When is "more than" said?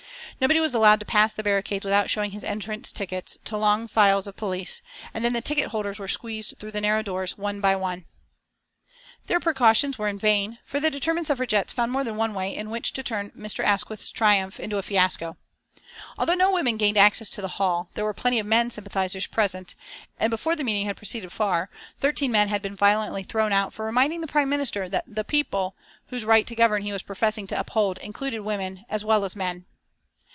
11.91-12.15